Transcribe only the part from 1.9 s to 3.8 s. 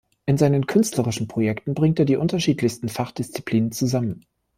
er die unterschiedlichsten Fachdisziplinen